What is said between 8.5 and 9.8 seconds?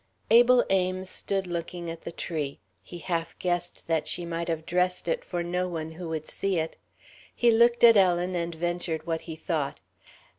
ventured what he thought.